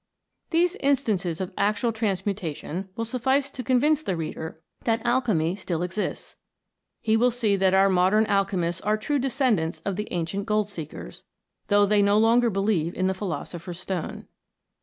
[0.49, 6.37] These instances of actiial transmutation will suffice to convince the reader that alchemy still exists.
[7.01, 11.23] He will see that our modern alchemists are true descendants of the ancient gold seekers,
[11.67, 14.25] though they no longer believe in the philosopher's stone.